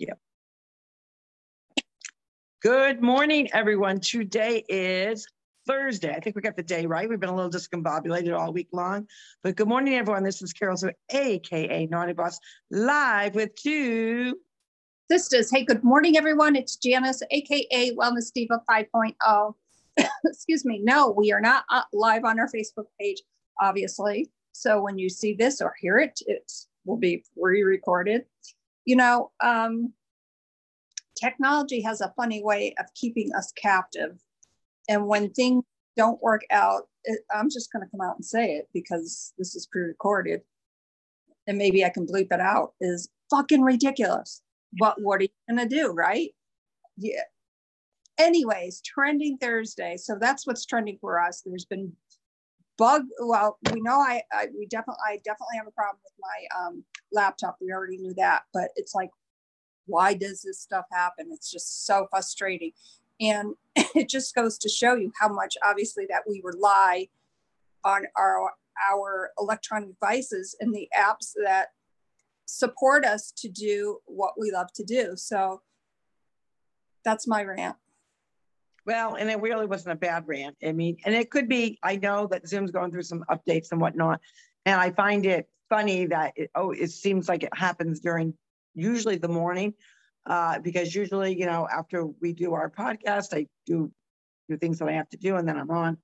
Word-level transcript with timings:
Yep. 0.00 0.18
Good 2.62 3.02
morning, 3.02 3.50
everyone. 3.52 4.00
Today 4.00 4.64
is 4.66 5.26
Thursday. 5.66 6.10
I 6.10 6.20
think 6.20 6.36
we 6.36 6.40
got 6.40 6.56
the 6.56 6.62
day 6.62 6.86
right. 6.86 7.06
We've 7.06 7.20
been 7.20 7.28
a 7.28 7.36
little 7.36 7.50
discombobulated 7.50 8.34
all 8.34 8.50
week 8.50 8.68
long. 8.72 9.06
But 9.44 9.56
good 9.56 9.68
morning, 9.68 9.96
everyone. 9.96 10.24
This 10.24 10.40
is 10.40 10.54
Carol, 10.54 10.78
so 10.78 10.90
AKA 11.10 11.86
Naughty 11.90 12.14
Boss, 12.14 12.38
live 12.70 13.34
with 13.34 13.54
two 13.56 14.36
sisters. 15.10 15.50
Hey, 15.50 15.66
good 15.66 15.84
morning, 15.84 16.16
everyone. 16.16 16.56
It's 16.56 16.76
Janice, 16.76 17.22
AKA 17.30 17.94
Wellness 17.94 18.32
Diva 18.34 18.62
5.0. 18.70 19.54
Excuse 20.24 20.64
me. 20.64 20.80
No, 20.82 21.10
we 21.10 21.30
are 21.30 21.42
not 21.42 21.64
uh, 21.68 21.82
live 21.92 22.24
on 22.24 22.40
our 22.40 22.48
Facebook 22.48 22.86
page, 22.98 23.20
obviously. 23.60 24.30
So 24.52 24.80
when 24.80 24.96
you 24.96 25.10
see 25.10 25.34
this 25.34 25.60
or 25.60 25.74
hear 25.78 25.98
it, 25.98 26.18
it 26.26 26.50
will 26.86 26.96
be 26.96 27.22
re-recorded. 27.36 28.24
You 28.84 28.96
know, 28.96 29.30
um, 29.40 29.92
technology 31.20 31.82
has 31.82 32.00
a 32.00 32.12
funny 32.16 32.42
way 32.42 32.74
of 32.78 32.86
keeping 32.94 33.32
us 33.34 33.52
captive. 33.52 34.18
And 34.88 35.06
when 35.06 35.30
things 35.30 35.64
don't 35.96 36.22
work 36.22 36.42
out, 36.50 36.88
it, 37.04 37.20
I'm 37.34 37.50
just 37.50 37.72
going 37.72 37.84
to 37.84 37.90
come 37.90 38.00
out 38.00 38.16
and 38.16 38.24
say 38.24 38.54
it 38.54 38.68
because 38.72 39.32
this 39.38 39.54
is 39.54 39.66
pre 39.66 39.82
recorded 39.82 40.42
and 41.46 41.58
maybe 41.58 41.84
I 41.84 41.90
can 41.90 42.06
bleep 42.06 42.28
it 42.32 42.40
out 42.40 42.74
is 42.80 43.08
fucking 43.30 43.62
ridiculous. 43.62 44.42
But 44.78 45.00
what 45.00 45.20
are 45.20 45.24
you 45.24 45.28
going 45.48 45.68
to 45.68 45.74
do, 45.74 45.88
right? 45.88 46.30
Yeah. 46.96 47.22
Anyways, 48.18 48.82
trending 48.82 49.38
Thursday. 49.38 49.96
So 49.96 50.16
that's 50.20 50.46
what's 50.46 50.66
trending 50.66 50.98
for 51.00 51.20
us. 51.20 51.42
There's 51.44 51.64
been 51.64 51.92
bug. 52.80 53.02
Well, 53.20 53.58
we 53.72 53.80
know 53.82 54.00
I, 54.00 54.22
I 54.32 54.46
we 54.58 54.66
definitely 54.66 55.02
I 55.06 55.16
definitely 55.18 55.58
have 55.58 55.66
a 55.66 55.70
problem 55.70 55.98
with 56.02 56.14
my 56.18 56.66
um, 56.66 56.84
laptop. 57.12 57.58
We 57.60 57.72
already 57.72 57.98
knew 57.98 58.14
that, 58.14 58.44
but 58.52 58.70
it's 58.74 58.94
like 58.94 59.10
why 59.86 60.14
does 60.14 60.42
this 60.42 60.60
stuff 60.60 60.86
happen? 60.90 61.28
It's 61.30 61.50
just 61.50 61.84
so 61.84 62.06
frustrating. 62.10 62.72
And 63.20 63.54
it 63.76 64.08
just 64.08 64.34
goes 64.34 64.56
to 64.58 64.68
show 64.68 64.94
you 64.94 65.12
how 65.20 65.28
much 65.28 65.56
obviously 65.64 66.06
that 66.08 66.22
we 66.26 66.40
rely 66.42 67.08
on 67.84 68.06
our 68.16 68.52
our 68.90 69.30
electronic 69.38 69.90
devices 69.90 70.56
and 70.58 70.74
the 70.74 70.88
apps 70.96 71.32
that 71.44 71.68
support 72.46 73.04
us 73.04 73.30
to 73.36 73.48
do 73.48 73.98
what 74.06 74.34
we 74.38 74.50
love 74.50 74.72
to 74.72 74.84
do. 74.84 75.12
So 75.16 75.60
that's 77.04 77.28
my 77.28 77.44
rant. 77.44 77.76
Well, 78.90 79.14
and 79.14 79.30
it 79.30 79.40
really 79.40 79.66
wasn't 79.66 79.92
a 79.92 79.96
bad 79.96 80.26
rant. 80.26 80.56
I 80.66 80.72
mean, 80.72 80.96
and 81.04 81.14
it 81.14 81.30
could 81.30 81.48
be, 81.48 81.78
I 81.80 81.94
know 81.94 82.26
that 82.26 82.48
Zoom's 82.48 82.72
going 82.72 82.90
through 82.90 83.04
some 83.04 83.24
updates 83.30 83.70
and 83.70 83.80
whatnot. 83.80 84.18
And 84.66 84.80
I 84.80 84.90
find 84.90 85.24
it 85.24 85.48
funny 85.68 86.06
that 86.06 86.32
it, 86.34 86.50
oh, 86.56 86.72
it 86.72 86.90
seems 86.90 87.28
like 87.28 87.44
it 87.44 87.56
happens 87.56 88.00
during 88.00 88.34
usually 88.74 89.16
the 89.16 89.28
morning, 89.28 89.74
uh, 90.26 90.58
because 90.58 90.92
usually, 90.92 91.38
you 91.38 91.46
know, 91.46 91.68
after 91.72 92.04
we 92.04 92.32
do 92.32 92.52
our 92.54 92.68
podcast, 92.68 93.32
I 93.32 93.46
do 93.64 93.92
do 94.48 94.56
things 94.56 94.80
that 94.80 94.88
I 94.88 94.92
have 94.94 95.08
to 95.10 95.16
do, 95.16 95.36
and 95.36 95.46
then 95.46 95.56
I'm 95.56 95.70
on, 95.70 95.96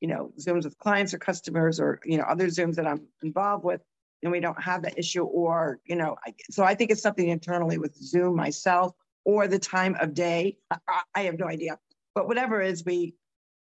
you 0.00 0.08
know, 0.08 0.32
Zooms 0.40 0.64
with 0.64 0.76
clients 0.78 1.14
or 1.14 1.18
customers 1.18 1.78
or 1.78 2.00
you 2.04 2.18
know 2.18 2.24
other 2.24 2.48
Zooms 2.48 2.74
that 2.74 2.86
I'm 2.88 3.06
involved 3.22 3.62
with, 3.62 3.80
and 4.24 4.32
we 4.32 4.40
don't 4.40 4.60
have 4.60 4.82
that 4.82 4.98
issue, 4.98 5.22
or 5.22 5.78
you 5.84 5.94
know, 5.94 6.16
I, 6.26 6.34
so 6.50 6.64
I 6.64 6.74
think 6.74 6.90
it's 6.90 7.00
something 7.00 7.28
internally 7.28 7.78
with 7.78 7.94
Zoom 7.94 8.34
myself 8.34 8.92
or 9.24 9.46
the 9.46 9.60
time 9.60 9.94
of 10.00 10.14
day. 10.14 10.56
I, 10.88 11.02
I 11.14 11.22
have 11.22 11.38
no 11.38 11.46
idea, 11.46 11.78
but 12.14 12.28
whatever 12.28 12.60
is, 12.60 12.84
we 12.84 13.14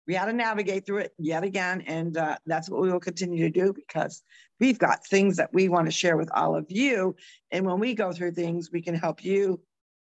we 0.07 0.13
had 0.13 0.25
to 0.25 0.33
navigate 0.33 0.85
through 0.85 0.99
it 0.99 1.13
yet 1.17 1.43
again. 1.43 1.81
And 1.81 2.17
uh, 2.17 2.37
that's 2.45 2.69
what 2.69 2.81
we 2.81 2.91
will 2.91 2.99
continue 2.99 3.43
to 3.43 3.49
do 3.49 3.73
because 3.73 4.21
we've 4.59 4.77
got 4.77 5.05
things 5.05 5.37
that 5.37 5.53
we 5.53 5.67
want 5.69 5.87
to 5.87 5.91
share 5.91 6.17
with 6.17 6.29
all 6.33 6.55
of 6.55 6.69
you. 6.69 7.15
And 7.51 7.65
when 7.65 7.79
we 7.79 7.95
go 7.95 8.11
through 8.11 8.33
things, 8.33 8.71
we 8.71 8.81
can 8.81 8.95
help 8.95 9.23
you 9.23 9.59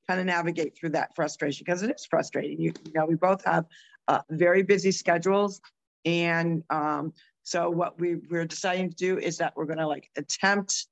kind 0.08 0.20
of 0.20 0.26
navigate 0.26 0.78
through 0.78 0.90
that 0.90 1.16
frustration 1.16 1.64
because 1.66 1.82
it 1.82 1.92
is 1.96 2.06
frustrating. 2.06 2.60
You, 2.60 2.74
you, 2.86 2.92
know, 2.94 3.06
we 3.06 3.16
both 3.16 3.44
have 3.46 3.66
uh, 4.08 4.20
very 4.30 4.64
busy 4.64 4.92
schedules. 4.92 5.62
And 6.04 6.64
um, 6.70 7.14
so 7.44 7.70
what 7.70 8.00
we, 8.00 8.16
we're 8.30 8.46
deciding 8.46 8.90
to 8.90 8.96
do 8.96 9.18
is 9.18 9.38
that 9.38 9.54
we're 9.56 9.66
going 9.66 9.80
to 9.80 9.88
like 9.88 10.10
attempt 10.18 10.88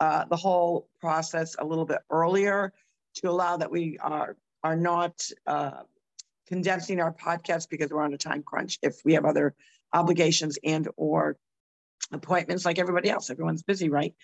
uh, 0.00 0.24
the 0.24 0.36
whole 0.36 0.88
process 1.00 1.56
a 1.58 1.64
little 1.64 1.84
bit 1.84 1.98
earlier 2.10 2.72
to 3.16 3.30
allow 3.30 3.56
that 3.56 3.70
we 3.70 3.98
are, 3.98 4.36
are 4.64 4.76
not 4.76 5.24
uh, 5.46 5.82
condensing 6.46 7.00
our 7.00 7.12
podcast 7.12 7.68
because 7.68 7.90
we're 7.90 8.02
on 8.02 8.14
a 8.14 8.18
time 8.18 8.42
crunch 8.42 8.78
if 8.82 9.00
we 9.04 9.14
have 9.14 9.24
other 9.24 9.54
obligations 9.92 10.58
and 10.64 10.88
or 10.96 11.36
appointments 12.12 12.64
like 12.64 12.78
everybody 12.78 13.10
else. 13.10 13.30
Everyone's 13.30 13.62
busy 13.62 13.88
right? 13.88 14.14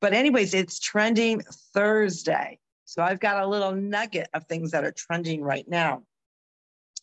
But 0.00 0.14
anyways 0.14 0.54
it's 0.54 0.78
trending 0.78 1.42
thursday. 1.74 2.58
So 2.84 3.02
i've 3.02 3.20
got 3.20 3.42
a 3.42 3.46
little 3.46 3.72
nugget 3.72 4.28
of 4.34 4.46
things 4.46 4.72
that 4.72 4.84
are 4.84 4.92
trending 4.92 5.42
right 5.42 5.68
now. 5.68 6.02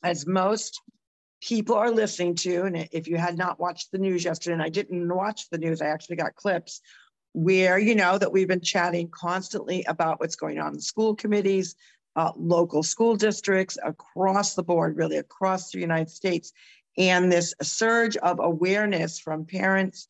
As 0.04 0.28
most 0.28 0.82
people 1.42 1.76
are 1.76 1.92
listening 1.92 2.36
to 2.36 2.64
and 2.64 2.90
if 2.92 3.08
you 3.08 3.18
had 3.18 3.38
not 3.38 3.60
watched 3.60 3.92
the 3.92 3.98
news 3.98 4.26
yesterday 4.26 4.54
and 4.54 4.64
i 4.64 4.70
didn't 4.70 5.08
watch 5.14 5.50
the 5.52 5.58
news 5.58 5.82
i 5.82 5.86
actually 5.86 6.16
got 6.16 6.36
clips 6.36 6.82
where 7.34 7.78
you 7.78 7.94
know 7.94 8.18
that 8.18 8.32
we've 8.32 8.48
been 8.48 8.62
chatting 8.62 9.08
constantly 9.10 9.84
about 9.84 10.20
what's 10.20 10.36
going 10.36 10.58
on 10.58 10.74
in 10.74 10.80
school 10.80 11.16
committees 11.16 11.76
uh, 12.18 12.32
local 12.36 12.82
school 12.82 13.16
districts 13.16 13.78
across 13.84 14.56
the 14.56 14.64
board, 14.64 14.98
really 14.98 15.18
across 15.18 15.72
the 15.72 15.80
United 15.80 16.10
States. 16.10 16.52
And 16.98 17.32
this 17.32 17.54
surge 17.62 18.18
of 18.18 18.40
awareness 18.40 19.20
from 19.20 19.46
parents, 19.46 20.10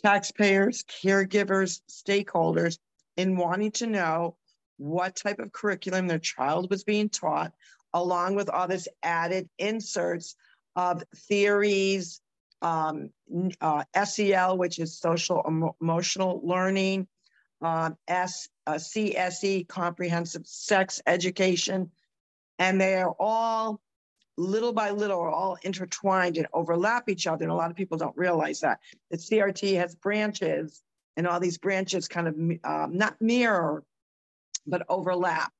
taxpayers, 0.00 0.84
caregivers, 0.84 1.80
stakeholders 1.90 2.78
in 3.16 3.36
wanting 3.36 3.72
to 3.72 3.88
know 3.88 4.36
what 4.76 5.16
type 5.16 5.40
of 5.40 5.50
curriculum 5.50 6.06
their 6.06 6.20
child 6.20 6.70
was 6.70 6.84
being 6.84 7.08
taught, 7.08 7.52
along 7.92 8.36
with 8.36 8.48
all 8.48 8.68
this 8.68 8.86
added 9.02 9.48
inserts 9.58 10.36
of 10.76 11.02
theories, 11.26 12.20
um, 12.62 13.10
uh, 13.60 13.82
SEL, 14.04 14.56
which 14.56 14.78
is 14.78 14.96
social 14.96 15.74
emotional 15.80 16.40
learning, 16.44 17.08
um, 17.60 17.96
S, 18.06 18.48
uh, 18.68 18.74
CSE, 18.74 19.66
comprehensive 19.66 20.46
sex 20.46 21.00
education, 21.06 21.90
and 22.58 22.78
they 22.78 22.96
are 22.96 23.14
all 23.18 23.80
little 24.36 24.74
by 24.74 24.90
little 24.90 25.18
are 25.18 25.30
all 25.30 25.56
intertwined 25.62 26.36
and 26.36 26.46
overlap 26.52 27.08
each 27.08 27.26
other. 27.26 27.44
And 27.44 27.50
a 27.50 27.54
lot 27.54 27.70
of 27.70 27.76
people 27.76 27.96
don't 27.96 28.16
realize 28.16 28.60
that. 28.60 28.78
The 29.10 29.16
CRT 29.16 29.76
has 29.78 29.94
branches, 29.94 30.82
and 31.16 31.26
all 31.26 31.40
these 31.40 31.56
branches 31.56 32.08
kind 32.08 32.28
of 32.28 32.34
um, 32.62 32.96
not 32.96 33.16
mirror, 33.22 33.84
but 34.66 34.82
overlap. 34.90 35.50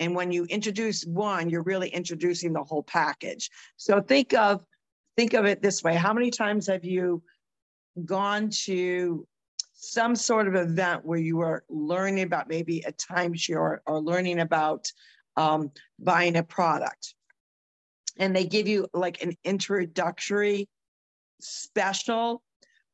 And 0.00 0.16
when 0.16 0.32
you 0.32 0.44
introduce 0.46 1.06
one, 1.06 1.48
you're 1.48 1.62
really 1.62 1.88
introducing 1.88 2.52
the 2.52 2.64
whole 2.64 2.82
package. 2.82 3.48
So 3.76 4.00
think 4.00 4.34
of 4.34 4.64
think 5.16 5.34
of 5.34 5.46
it 5.46 5.62
this 5.62 5.84
way: 5.84 5.94
How 5.94 6.12
many 6.12 6.32
times 6.32 6.66
have 6.66 6.84
you 6.84 7.22
gone 8.04 8.50
to 8.64 9.24
some 9.76 10.16
sort 10.16 10.48
of 10.48 10.54
event 10.54 11.04
where 11.04 11.18
you 11.18 11.40
are 11.40 11.62
learning 11.68 12.22
about 12.22 12.48
maybe 12.48 12.80
a 12.80 12.92
timeshare 12.92 13.56
or, 13.56 13.82
or 13.86 14.00
learning 14.00 14.40
about 14.40 14.90
um, 15.36 15.70
buying 15.98 16.36
a 16.36 16.42
product. 16.42 17.14
And 18.18 18.34
they 18.34 18.46
give 18.46 18.66
you 18.66 18.88
like 18.94 19.22
an 19.22 19.36
introductory 19.44 20.68
special. 21.40 22.42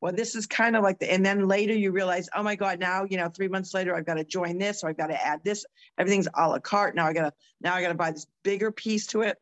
Well, 0.01 0.11
this 0.11 0.35
is 0.35 0.45
kind 0.45 0.75
of 0.75 0.83
like 0.83 0.99
the, 0.99 1.11
and 1.11 1.25
then 1.25 1.47
later 1.47 1.73
you 1.73 1.91
realize, 1.91 2.27
oh 2.35 2.43
my 2.43 2.55
God, 2.55 2.81
now, 2.81 3.05
you 3.09 3.15
know, 3.15 3.29
three 3.29 3.47
months 3.47 3.73
later, 3.73 3.95
I've 3.95 4.05
got 4.05 4.15
to 4.15 4.25
join 4.25 4.57
this 4.57 4.83
or 4.83 4.89
I've 4.89 4.97
got 4.97 5.07
to 5.07 5.25
add 5.25 5.41
this. 5.45 5.65
Everything's 5.97 6.27
a 6.35 6.49
la 6.49 6.59
carte. 6.59 6.95
Now 6.95 7.07
I 7.07 7.13
gotta, 7.13 7.31
now 7.61 7.73
I 7.73 7.81
gotta 7.81 7.93
buy 7.93 8.11
this 8.11 8.27
bigger 8.43 8.69
piece 8.69 9.07
to 9.07 9.21
it. 9.21 9.37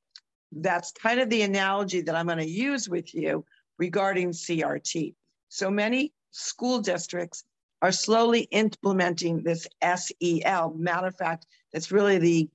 That's 0.51 0.91
kind 0.91 1.19
of 1.19 1.31
the 1.31 1.41
analogy 1.41 2.01
that 2.01 2.13
I'm 2.13 2.27
going 2.27 2.37
to 2.37 2.47
use 2.47 2.87
with 2.87 3.15
you 3.15 3.45
regarding 3.79 4.29
CRT. 4.29 5.15
So 5.49 5.71
many 5.71 6.13
school 6.31 6.79
districts 6.79 7.43
are 7.81 7.91
slowly 7.91 8.41
implementing 8.51 9.43
this 9.43 9.67
SEL. 9.81 10.73
Matter 10.77 11.07
of 11.07 11.15
fact, 11.15 11.45
that's 11.73 11.91
really 11.91 12.17
the 12.17 12.49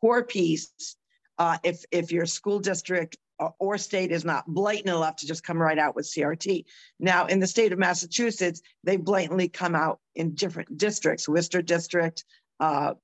core 0.00 0.24
piece. 0.24 0.96
Uh, 1.38 1.58
if 1.62 1.84
if 1.90 2.12
your 2.12 2.26
school 2.26 2.60
district 2.60 3.16
or 3.58 3.78
state 3.78 4.12
is 4.12 4.24
not 4.24 4.46
blatant 4.46 4.88
enough 4.88 5.16
to 5.16 5.26
just 5.26 5.42
come 5.42 5.60
right 5.60 5.78
out 5.78 5.96
with 5.96 6.06
CRT. 6.06 6.64
Now, 7.00 7.26
in 7.26 7.40
the 7.40 7.46
state 7.46 7.72
of 7.72 7.78
Massachusetts, 7.78 8.62
they 8.84 8.96
blatantly 8.96 9.48
come 9.48 9.74
out 9.74 10.00
in 10.14 10.34
different 10.34 10.76
districts, 10.76 11.28
Worcester 11.28 11.62
District, 11.62 12.24
uh, 12.60 12.94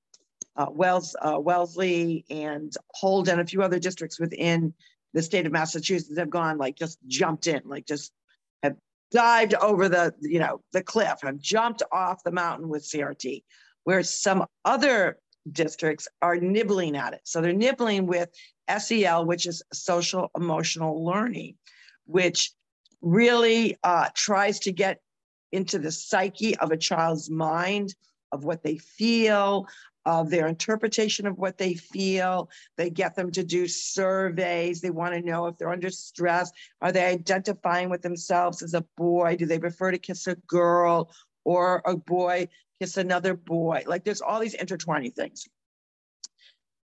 uh, 0.56 0.66
Wells, 0.70 1.16
uh, 1.20 1.38
Wellesley, 1.40 2.24
and 2.30 2.72
Holden, 2.94 3.32
and 3.32 3.40
a 3.40 3.46
few 3.50 3.62
other 3.62 3.78
districts 3.78 4.20
within 4.20 4.74
the 5.14 5.22
state 5.22 5.46
of 5.46 5.52
Massachusetts 5.52 6.18
have 6.18 6.30
gone 6.30 6.58
like 6.58 6.76
just 6.76 6.98
jumped 7.06 7.46
in, 7.46 7.62
like 7.64 7.86
just 7.86 8.12
dived 9.10 9.54
over 9.54 9.88
the, 9.88 10.14
you 10.20 10.38
know, 10.38 10.60
the 10.72 10.82
cliff 10.82 11.18
and 11.22 11.40
jumped 11.40 11.82
off 11.92 12.22
the 12.24 12.32
mountain 12.32 12.68
with 12.68 12.84
CRT, 12.84 13.42
where 13.84 14.02
some 14.02 14.46
other 14.64 15.18
districts 15.50 16.08
are 16.20 16.36
nibbling 16.36 16.96
at 16.96 17.14
it. 17.14 17.20
So 17.24 17.40
they're 17.40 17.52
nibbling 17.52 18.06
with 18.06 18.28
SEL, 18.78 19.24
which 19.24 19.46
is 19.46 19.62
social 19.72 20.30
emotional 20.36 21.04
learning, 21.04 21.56
which 22.04 22.52
really 23.00 23.76
uh, 23.82 24.08
tries 24.14 24.60
to 24.60 24.72
get 24.72 25.00
into 25.52 25.78
the 25.78 25.90
psyche 25.90 26.56
of 26.58 26.70
a 26.70 26.76
child's 26.76 27.30
mind, 27.30 27.94
of 28.32 28.44
what 28.44 28.62
they 28.62 28.76
feel, 28.76 29.66
of 30.08 30.30
their 30.30 30.46
interpretation 30.46 31.26
of 31.26 31.36
what 31.36 31.58
they 31.58 31.74
feel. 31.74 32.48
They 32.78 32.88
get 32.88 33.14
them 33.14 33.30
to 33.32 33.44
do 33.44 33.68
surveys. 33.68 34.80
They 34.80 34.88
want 34.88 35.12
to 35.12 35.20
know 35.20 35.48
if 35.48 35.58
they're 35.58 35.70
under 35.70 35.90
stress. 35.90 36.50
Are 36.80 36.90
they 36.90 37.04
identifying 37.04 37.90
with 37.90 38.00
themselves 38.00 38.62
as 38.62 38.72
a 38.72 38.86
boy? 38.96 39.36
Do 39.36 39.44
they 39.44 39.58
prefer 39.58 39.90
to 39.90 39.98
kiss 39.98 40.26
a 40.26 40.36
girl 40.46 41.12
or 41.44 41.82
a 41.84 41.94
boy 41.94 42.48
kiss 42.80 42.96
another 42.96 43.34
boy? 43.34 43.84
Like 43.86 44.04
there's 44.04 44.22
all 44.22 44.40
these 44.40 44.54
intertwining 44.54 45.10
things. 45.10 45.46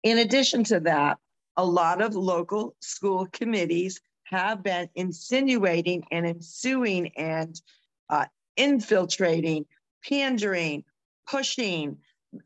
In 0.03 0.19
addition 0.19 0.63
to 0.65 0.79
that, 0.81 1.17
a 1.57 1.65
lot 1.65 2.03
of 2.03 2.15
local 2.15 2.75
school 2.81 3.25
committees 3.31 3.99
have 4.25 4.61
been 4.61 4.89
insinuating 4.93 6.03
and 6.11 6.27
ensuing 6.27 7.07
and 7.17 7.59
uh, 8.11 8.25
infiltrating, 8.57 9.65
pandering, 10.07 10.83
pushing 11.27 11.97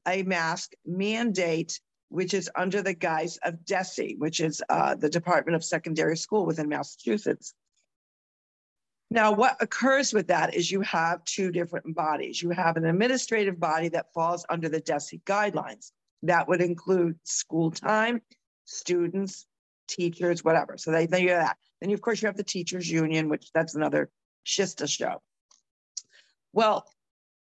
a 0.08 0.24
mask 0.24 0.74
mandate, 0.86 1.80
which 2.10 2.34
is 2.34 2.50
under 2.56 2.82
the 2.82 2.94
guise 2.94 3.38
of 3.44 3.66
DESE, 3.66 4.16
which 4.18 4.40
is 4.40 4.62
uh, 4.70 4.96
the 4.96 5.10
Department 5.10 5.56
of 5.56 5.64
Secondary 5.64 6.18
School 6.18 6.46
within 6.46 6.70
Massachusetts. 6.70 7.54
Now, 9.10 9.34
what 9.34 9.58
occurs 9.60 10.14
with 10.14 10.28
that 10.28 10.54
is 10.54 10.72
you 10.72 10.82
have 10.82 11.24
two 11.26 11.52
different 11.52 11.94
bodies. 11.96 12.42
You 12.42 12.52
have 12.52 12.78
an 12.78 12.86
administrative 12.86 13.60
body 13.60 13.90
that 13.90 14.14
falls 14.14 14.46
under 14.50 14.70
the 14.70 14.80
DESE 14.80 15.20
guidelines. 15.26 15.92
That 16.24 16.48
would 16.48 16.62
include 16.62 17.20
school 17.24 17.72
time, 17.72 18.22
students, 18.66 19.48
teachers, 19.90 20.44
whatever. 20.44 20.78
So 20.78 20.92
they, 20.92 21.08
they 21.08 21.26
that. 21.26 21.58
Then, 21.82 21.92
of 21.92 22.02
course, 22.02 22.22
you 22.22 22.28
have 22.28 22.38
the 22.38 22.44
teachers 22.44 22.90
union, 22.90 23.28
which 23.28 23.50
that's 23.54 23.76
another 23.76 24.10
shista 24.46 24.88
show. 24.90 25.22
Well, 26.54 26.86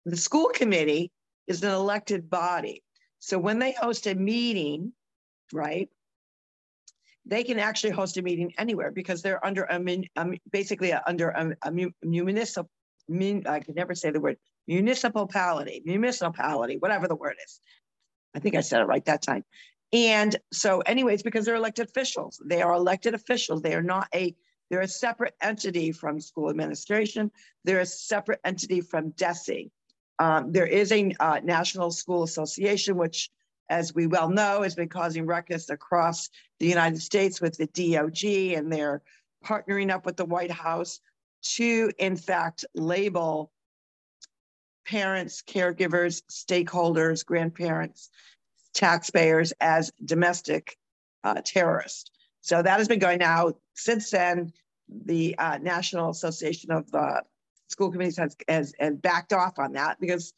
the 0.05 0.17
school 0.17 0.51
committee 0.55 1.11
is 1.53 1.63
an 1.63 1.71
elected 1.71 2.31
body. 2.31 2.83
So 3.19 3.39
when 3.39 3.59
they 3.59 3.73
host 3.73 4.07
a 4.07 4.15
meeting, 4.15 4.93
right, 5.53 5.89
they 7.25 7.45
can 7.45 7.59
actually 7.59 7.91
host 7.91 8.17
a 8.17 8.23
meeting 8.23 8.53
anywhere 8.59 8.91
because 8.91 9.23
they're 9.23 9.45
under 9.45 9.63
a, 9.65 9.81
a 10.17 10.41
basically 10.51 10.91
a, 10.91 11.03
under 11.07 11.29
a, 11.29 11.55
a 11.63 11.71
municipal, 12.03 12.71
I 13.11 13.61
can 13.61 13.75
never 13.75 13.95
say 13.95 14.11
the 14.11 14.21
word, 14.21 14.39
municipality, 14.67 15.83
municipality, 15.85 16.77
whatever 16.79 17.07
the 17.07 17.15
word 17.15 17.37
is. 17.45 17.61
I 18.35 18.41
think 18.41 18.57
I 18.57 18.61
said 18.61 18.81
it 18.81 18.87
right 18.87 19.05
that 19.05 19.23
time. 19.23 19.45
And 19.93 20.35
so 20.53 20.81
anyways, 20.81 21.23
because 21.23 21.45
they're 21.45 21.55
elected 21.55 21.89
officials, 21.89 22.41
they 22.45 22.63
are 22.63 22.73
elected 22.73 23.15
officials. 23.15 23.61
They 23.61 23.75
are 23.75 23.83
not 23.83 24.09
a, 24.15 24.35
they're 24.71 24.81
a 24.81 24.89
separate 24.89 25.35
entity 25.41 25.93
from 25.93 26.19
school 26.19 26.49
administration. 26.49 27.31
They're 27.65 27.81
a 27.81 27.87
separate 27.87 28.41
entity 28.43 28.81
from 28.81 29.11
DESE. 29.11 29.71
Um, 30.23 30.53
there 30.53 30.69
is 30.69 30.93
a 30.93 31.13
uh, 31.19 31.41
National 31.43 31.91
School 31.91 32.23
Association, 32.23 32.97
which, 32.97 33.29
as 33.69 33.93
we 33.93 34.07
well 34.07 34.29
know, 34.29 34.63
has 34.63 34.77
been 34.77 34.89
causing 34.89 35.27
ruckus 35.27 35.69
across 35.69 36.29
the 36.61 36.69
United 36.69 37.03
States 37.03 37.41
with 37.41 37.57
the 37.57 37.67
DOJ, 37.67 38.57
and 38.57 38.73
they're 38.73 39.03
partnering 39.45 39.91
up 39.91 40.07
with 40.07 40.17
the 40.17 40.25
White 40.25 40.53
House 40.53 41.01
to, 41.57 41.91
in 41.99 42.15
fact, 42.15 42.65
label 42.73 43.51
parents, 44.87 45.43
caregivers, 45.43 46.23
stakeholders, 46.31 47.27
grandparents, 47.27 48.09
taxpayers 48.75 49.53
as 49.61 49.91
domestic 50.05 50.77
uh, 51.25 51.43
terrorists. 51.45 52.13
So 52.43 52.63
that 52.63 52.79
has 52.79 52.87
been 52.87 53.01
going 53.01 53.19
now 53.19 53.55
since 53.75 54.13
then. 54.13 54.53
The 55.05 55.37
uh, 55.37 55.59
National 55.59 56.11
Association 56.11 56.71
of 56.71 56.87
uh, 56.95 57.23
School 57.73 57.91
Committees 57.91 58.19
has, 58.19 58.37
has, 58.49 58.73
has 58.79 58.95
backed 58.97 59.33
off 59.33 59.59
on 59.59 59.73
that 59.73 59.99
because 59.99 60.33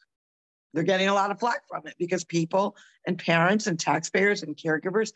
they're 0.72 0.82
getting 0.82 1.08
a 1.08 1.14
lot 1.14 1.30
of 1.30 1.38
flack 1.38 1.68
from 1.68 1.86
it 1.86 1.94
because 1.98 2.24
people 2.24 2.76
and 3.06 3.18
parents 3.18 3.66
and 3.66 3.78
taxpayers 3.78 4.42
and 4.42 4.56
caregivers, 4.56 5.12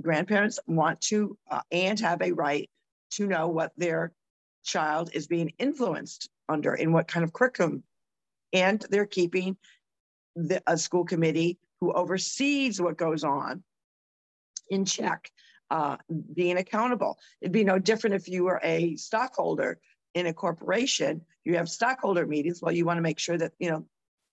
grandparents 0.00 0.58
want 0.66 1.00
to 1.00 1.36
uh, 1.50 1.60
and 1.70 1.98
have 2.00 2.20
a 2.22 2.32
right 2.32 2.68
to 3.12 3.26
know 3.26 3.48
what 3.48 3.72
their 3.76 4.12
child 4.64 5.10
is 5.12 5.26
being 5.26 5.52
influenced 5.58 6.28
under 6.48 6.74
in 6.74 6.92
what 6.92 7.08
kind 7.08 7.24
of 7.24 7.32
curriculum. 7.32 7.82
And 8.52 8.84
they're 8.90 9.06
keeping 9.06 9.56
the, 10.36 10.62
a 10.66 10.76
school 10.76 11.04
committee 11.04 11.58
who 11.80 11.92
oversees 11.92 12.80
what 12.80 12.96
goes 12.96 13.24
on 13.24 13.64
in 14.70 14.84
check, 14.84 15.30
uh, 15.70 15.96
being 16.34 16.58
accountable. 16.58 17.18
It'd 17.40 17.52
be 17.52 17.64
no 17.64 17.78
different 17.78 18.14
if 18.14 18.28
you 18.28 18.44
were 18.44 18.60
a 18.62 18.94
stockholder 18.96 19.80
in 20.14 20.26
a 20.26 20.32
corporation. 20.32 21.22
You 21.44 21.56
have 21.56 21.68
stockholder 21.68 22.26
meetings. 22.26 22.60
Well, 22.62 22.72
you 22.72 22.84
want 22.84 22.98
to 22.98 23.02
make 23.02 23.18
sure 23.18 23.38
that 23.38 23.52
you 23.58 23.70
know 23.70 23.84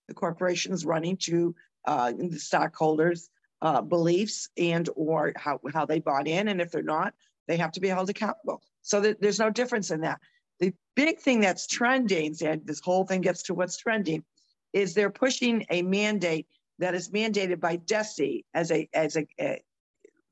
the 0.08 0.14
corporation 0.14 0.72
is 0.72 0.84
running 0.84 1.16
to 1.18 1.54
uh, 1.86 2.12
the 2.12 2.38
stockholders' 2.38 3.30
uh, 3.62 3.82
beliefs 3.82 4.48
and 4.56 4.88
or 4.94 5.32
how 5.36 5.60
how 5.72 5.86
they 5.86 6.00
bought 6.00 6.28
in, 6.28 6.48
and 6.48 6.60
if 6.60 6.70
they're 6.70 6.82
not, 6.82 7.14
they 7.48 7.56
have 7.56 7.72
to 7.72 7.80
be 7.80 7.88
held 7.88 8.10
accountable. 8.10 8.62
So 8.82 9.00
there's 9.00 9.38
no 9.38 9.50
difference 9.50 9.90
in 9.90 10.02
that. 10.02 10.20
The 10.58 10.72
big 10.94 11.20
thing 11.20 11.40
that's 11.40 11.66
trending, 11.66 12.36
and 12.42 12.66
this 12.66 12.80
whole 12.80 13.04
thing 13.04 13.22
gets 13.22 13.44
to 13.44 13.54
what's 13.54 13.76
trending, 13.76 14.24
is 14.72 14.94
they're 14.94 15.10
pushing 15.10 15.66
a 15.70 15.82
mandate 15.82 16.46
that 16.78 16.94
is 16.94 17.10
mandated 17.10 17.60
by 17.60 17.76
DESE 17.76 18.44
as 18.54 18.70
a 18.70 18.88
as 18.92 19.16
a, 19.16 19.26
a 19.40 19.62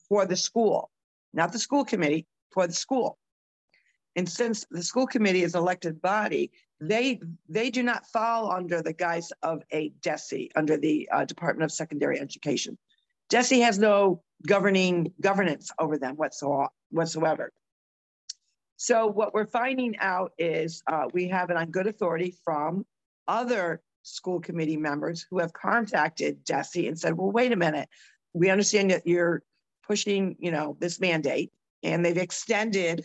for 0.09 0.27
the 0.27 0.37
school, 0.37 0.91
not 1.33 1.53
the 1.53 1.59
school 1.59 1.85
committee, 1.85 2.27
for 2.51 2.67
the 2.67 2.73
school. 2.73 3.19
And 4.19 4.29
since 4.29 4.67
the 4.69 4.83
school 4.83 5.07
committee 5.07 5.45
is 5.45 5.55
elected 5.55 6.03
body, 6.03 6.51
they 6.81 7.21
they 7.49 7.71
do 7.71 7.85
not 7.85 8.05
fall 8.09 8.51
under 8.51 8.83
the 8.83 8.93
guise 8.93 9.31
of 9.45 9.63
a 9.71 9.91
DESE 10.03 10.51
under 10.57 10.77
the 10.77 11.09
uh, 11.13 11.25
Department 11.25 11.63
of 11.63 11.71
Secondary 11.71 12.19
Education. 12.19 12.77
DESE 13.29 13.61
has 13.61 13.79
no 13.79 14.25
governing 14.45 15.13
governance 15.21 15.71
over 15.79 15.99
them 15.99 16.17
whatsoever. 16.17 17.53
So 18.77 19.07
what 19.07 19.35
we're 19.35 19.47
finding 19.47 19.97
out 19.99 20.33
is 20.37 20.83
uh, 20.89 21.07
we 21.13 21.29
have 21.29 21.51
it 21.51 21.57
on 21.57 21.71
good 21.71 21.87
authority 21.87 22.35
from 22.45 22.85
other 23.29 23.81
school 24.03 24.41
committee 24.41 24.77
members 24.77 25.25
who 25.31 25.39
have 25.39 25.53
contacted 25.53 26.43
DESE 26.43 26.89
and 26.89 26.99
said, 26.99 27.17
well, 27.17 27.31
wait 27.31 27.53
a 27.53 27.57
minute, 27.57 27.89
we 28.33 28.51
understand 28.51 28.91
that 28.91 29.07
you're 29.07 29.45
pushing, 29.87 30.35
you 30.41 30.51
know, 30.51 30.77
this 30.81 30.99
mandate 30.99 31.53
and 31.85 32.05
they've 32.05 32.17
extended 32.19 33.05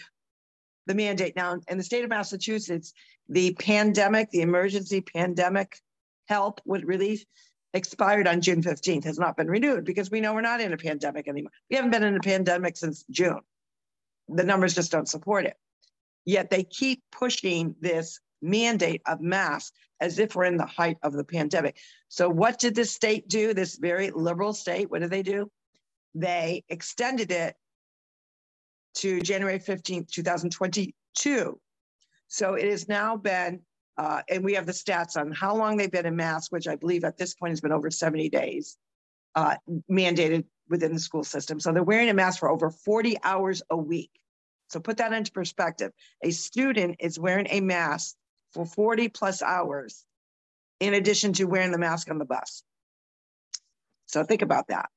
the 0.86 0.96
mandate. 0.96 1.36
Now, 1.36 1.60
in 1.68 1.78
the 1.78 1.84
state 1.84 2.04
of 2.04 2.10
Massachusetts, 2.10 2.94
the 3.30 3.54
pandemic, 3.56 4.30
the 4.32 4.42
emergency 4.42 5.02
pandemic 5.02 5.80
help 6.28 6.62
with 6.66 6.84
relief 6.84 7.26
expired 7.74 8.28
on 8.28 8.42
June 8.42 8.62
15th, 8.62 9.04
has 9.06 9.18
not 9.18 9.36
been 9.36 9.48
renewed 9.48 9.86
because 9.86 10.12
we 10.12 10.22
know 10.22 10.34
we're 10.34 10.42
not 10.42 10.62
in 10.62 10.74
a 10.74 10.78
pandemic 10.78 11.28
anymore. 11.28 11.52
We 11.70 11.76
haven't 11.76 11.92
been 11.92 12.04
in 12.04 12.16
a 12.16 12.20
pandemic 12.20 12.78
since 12.78 13.04
June. 13.10 13.42
The 14.30 14.44
numbers 14.44 14.76
just 14.76 14.92
don't 14.92 15.10
support 15.10 15.46
it. 15.46 15.58
Yet 16.26 16.50
they 16.50 16.64
keep 16.64 17.04
pushing 17.12 17.76
this 17.82 18.20
mandate 18.42 19.02
of 19.06 19.22
masks 19.22 19.76
as 20.00 20.20
if 20.20 20.36
we're 20.36 20.46
in 20.46 20.58
the 20.58 20.66
height 20.66 20.98
of 21.02 21.14
the 21.14 21.24
pandemic. 21.24 21.78
So, 22.10 22.30
what 22.30 22.60
did 22.60 22.76
the 22.76 22.86
state 22.86 23.28
do? 23.28 23.54
This 23.54 23.78
very 23.78 24.12
liberal 24.12 24.54
state, 24.54 24.92
what 24.92 25.02
did 25.02 25.10
they 25.10 25.24
do? 25.24 25.50
They 26.16 26.64
extended 26.70 27.32
it 27.32 27.56
to 28.96 29.22
January 29.22 29.60
15th, 29.60 30.10
2022. 30.10 31.60
So, 32.28 32.54
it 32.56 32.70
has 32.70 32.88
now 32.88 33.16
been, 33.18 33.62
uh, 33.98 34.22
and 34.30 34.44
we 34.44 34.54
have 34.54 34.66
the 34.66 34.72
stats 34.72 35.18
on 35.18 35.32
how 35.32 35.56
long 35.56 35.78
they've 35.78 35.92
been 35.92 36.06
in 36.06 36.16
masks, 36.16 36.52
which 36.52 36.68
I 36.68 36.76
believe 36.76 37.04
at 37.04 37.18
this 37.18 37.34
point 37.34 37.52
has 37.52 37.62
been 37.62 37.72
over 37.72 37.92
70 37.92 38.30
days, 38.30 38.78
uh, 39.36 39.56
mandated 39.90 40.46
within 40.70 40.94
the 40.94 41.00
school 41.00 41.24
system. 41.24 41.60
So, 41.60 41.72
they're 41.72 41.84
wearing 41.84 42.10
a 42.10 42.14
mask 42.14 42.40
for 42.40 42.50
over 42.50 42.70
40 42.70 43.18
hours 43.24 43.62
a 43.70 43.78
week. 43.78 44.12
So, 44.70 44.80
put 44.80 44.98
that 44.98 45.14
into 45.14 45.32
perspective. 45.32 45.92
A 46.24 46.32
student 46.32 46.98
is 47.00 47.20
wearing 47.20 47.48
a 47.50 47.62
mask 47.62 48.16
for 48.54 48.66
40 48.66 49.10
plus 49.10 49.42
hours 49.42 50.06
in 50.80 50.94
addition 50.94 51.34
to 51.34 51.46
wearing 51.46 51.72
the 51.72 51.78
mask 51.78 52.10
on 52.10 52.18
the 52.18 52.26
bus. 52.26 52.64
So 54.06 54.24
think 54.24 54.42
about 54.42 54.68
that. 54.68 54.90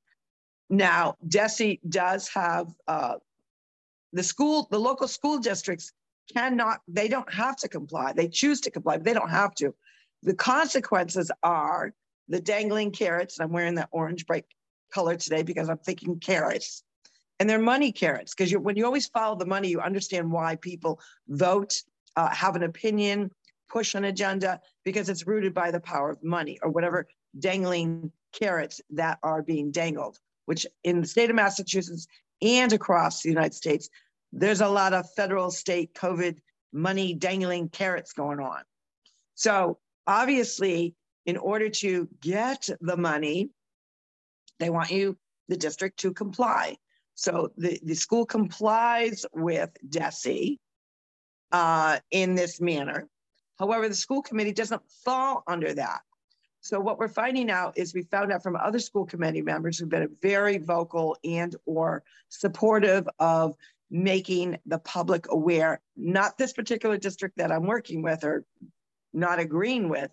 Now, 0.68 1.14
DESE 1.26 1.78
does 1.88 2.28
have 2.28 2.66
uh, 2.88 3.14
the 4.16 4.22
school, 4.22 4.66
the 4.70 4.78
local 4.78 5.08
school 5.08 5.38
districts 5.38 5.92
cannot, 6.34 6.80
they 6.88 7.06
don't 7.06 7.32
have 7.32 7.56
to 7.56 7.68
comply. 7.68 8.12
They 8.12 8.28
choose 8.28 8.60
to 8.62 8.70
comply, 8.70 8.96
but 8.96 9.04
they 9.04 9.12
don't 9.12 9.30
have 9.30 9.54
to. 9.56 9.74
The 10.22 10.34
consequences 10.34 11.30
are 11.42 11.92
the 12.28 12.40
dangling 12.40 12.92
carrots. 12.92 13.38
And 13.38 13.44
I'm 13.44 13.52
wearing 13.52 13.74
that 13.76 13.90
orange 13.92 14.26
bright 14.26 14.46
color 14.92 15.16
today 15.16 15.42
because 15.42 15.68
I'm 15.68 15.78
thinking 15.78 16.18
carrots. 16.18 16.82
And 17.38 17.48
they're 17.48 17.58
money 17.58 17.92
carrots 17.92 18.34
because 18.34 18.50
when 18.56 18.76
you 18.76 18.86
always 18.86 19.08
follow 19.08 19.36
the 19.36 19.44
money, 19.44 19.68
you 19.68 19.80
understand 19.80 20.32
why 20.32 20.56
people 20.56 20.98
vote, 21.28 21.74
uh, 22.16 22.30
have 22.30 22.56
an 22.56 22.62
opinion, 22.62 23.30
push 23.68 23.94
an 23.94 24.04
agenda 24.04 24.60
because 24.84 25.10
it's 25.10 25.26
rooted 25.26 25.52
by 25.52 25.70
the 25.70 25.80
power 25.80 26.10
of 26.10 26.24
money 26.24 26.58
or 26.62 26.70
whatever 26.70 27.06
dangling 27.38 28.10
carrots 28.32 28.80
that 28.90 29.18
are 29.22 29.42
being 29.42 29.70
dangled, 29.70 30.18
which 30.46 30.66
in 30.82 31.02
the 31.02 31.06
state 31.06 31.28
of 31.28 31.36
Massachusetts 31.36 32.06
and 32.42 32.72
across 32.72 33.22
the 33.22 33.28
United 33.28 33.54
States, 33.54 33.88
there's 34.32 34.60
a 34.60 34.68
lot 34.68 34.92
of 34.92 35.10
federal, 35.14 35.50
state 35.50 35.94
COVID 35.94 36.38
money 36.72 37.14
dangling 37.14 37.68
carrots 37.68 38.12
going 38.12 38.40
on. 38.40 38.62
So 39.34 39.78
obviously, 40.06 40.94
in 41.24 41.36
order 41.36 41.68
to 41.68 42.08
get 42.20 42.68
the 42.80 42.96
money, 42.96 43.50
They 44.58 44.70
want 44.70 44.90
you, 44.90 45.16
the 45.48 45.56
district, 45.56 45.98
to 46.00 46.12
comply. 46.12 46.76
So 47.14 47.52
the, 47.56 47.78
the 47.82 47.94
school 47.94 48.26
complies 48.26 49.26
with 49.32 49.70
DESE 49.88 50.58
uh, 51.52 51.98
in 52.10 52.34
this 52.34 52.60
manner. 52.60 53.08
However, 53.58 53.88
the 53.88 53.94
school 53.94 54.22
committee 54.22 54.52
doesn't 54.52 54.82
fall 55.04 55.42
under 55.46 55.74
that. 55.74 56.00
So 56.60 56.80
what 56.80 56.98
we're 56.98 57.08
finding 57.08 57.50
out 57.50 57.78
is 57.78 57.94
we 57.94 58.02
found 58.02 58.32
out 58.32 58.42
from 58.42 58.56
other 58.56 58.80
school 58.80 59.06
committee 59.06 59.42
members 59.42 59.78
who've 59.78 59.88
been 59.88 60.16
very 60.20 60.58
vocal 60.58 61.16
and 61.22 61.54
or 61.64 62.02
supportive 62.28 63.08
of 63.18 63.54
making 63.90 64.58
the 64.66 64.78
public 64.78 65.26
aware, 65.30 65.80
not 65.96 66.36
this 66.38 66.52
particular 66.52 66.96
district 66.96 67.36
that 67.36 67.52
I'm 67.52 67.66
working 67.66 68.02
with 68.02 68.24
or 68.24 68.44
not 69.12 69.38
agreeing 69.38 69.88
with, 69.88 70.10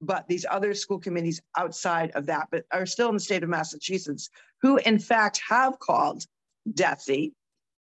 but 0.00 0.26
these 0.28 0.46
other 0.50 0.74
school 0.74 0.98
committees 0.98 1.40
outside 1.56 2.10
of 2.12 2.26
that, 2.26 2.48
but 2.50 2.64
are 2.72 2.86
still 2.86 3.08
in 3.08 3.14
the 3.14 3.20
state 3.20 3.42
of 3.42 3.48
Massachusetts, 3.48 4.30
who 4.60 4.78
in 4.78 4.98
fact 4.98 5.40
have 5.48 5.78
called 5.78 6.24
DESE. 6.72 7.32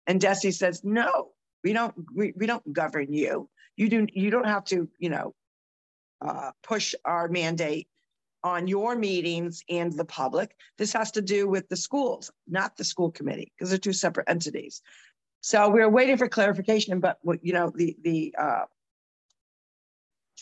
And 0.08 0.20
DESE 0.20 0.58
says, 0.58 0.84
no, 0.84 1.30
we 1.64 1.74
don't, 1.74 1.94
we, 2.16 2.34
we 2.36 2.46
don't 2.46 2.74
govern 2.74 3.12
you. 3.14 3.50
You 3.76 3.90
do 3.90 4.08
you 4.14 4.32
don't 4.32 4.48
have 4.48 4.64
to, 4.66 4.90
you 4.98 5.10
know, 5.10 5.36
uh, 6.22 6.52
push 6.64 6.96
our 7.06 7.28
mandate 7.28 7.88
on 8.44 8.68
your 8.68 8.96
meetings 8.96 9.64
and 9.70 9.94
the 9.94 10.06
public. 10.06 10.56
This 10.78 10.94
has 10.94 11.12
to 11.12 11.22
do 11.22 11.48
with 11.48 11.68
the 11.70 11.76
schools, 11.76 12.32
not 12.48 12.78
the 12.78 12.84
school 12.84 13.12
committee, 13.12 13.52
because 13.56 13.70
they're 13.70 13.78
two 13.78 13.94
separate 13.94 14.30
entities. 14.30 14.82
So 15.42 15.70
we're 15.70 15.90
waiting 15.90 16.18
for 16.18 16.28
clarification, 16.28 17.00
but 17.00 17.20
you 17.42 17.54
know, 17.54 17.72
the 17.74 17.96
the 18.04 18.36
uh, 18.38 18.66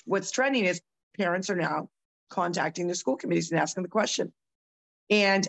what's 0.05 0.31
trending 0.31 0.65
is 0.65 0.81
parents 1.17 1.49
are 1.49 1.55
now 1.55 1.89
contacting 2.29 2.87
the 2.87 2.95
school 2.95 3.15
committees 3.15 3.51
and 3.51 3.59
asking 3.59 3.83
the 3.83 3.89
question. 3.89 4.31
And 5.09 5.47